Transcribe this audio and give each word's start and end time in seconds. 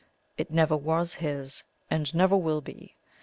It 0.35 0.49
never 0.49 0.75
was 0.75 1.13
his, 1.13 1.63
and 1.91 2.11
never 2.15 2.35
will 2.35 2.61
be. 2.61 2.95